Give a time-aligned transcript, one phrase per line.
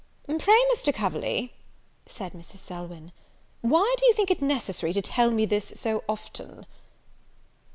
[0.25, 0.91] "Pray, Mr.
[0.91, 1.53] Coverley,"
[2.07, 2.57] said Mrs.
[2.57, 3.11] Selwyn,
[3.61, 6.65] "why do you think it necessary to tell me this so often?"